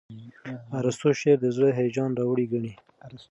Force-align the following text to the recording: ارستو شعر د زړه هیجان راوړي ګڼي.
ارستو 0.79 1.09
شعر 1.19 1.37
د 1.41 1.45
زړه 1.55 1.69
هیجان 1.79 2.11
راوړي 2.19 2.45
ګڼي. 2.53 2.73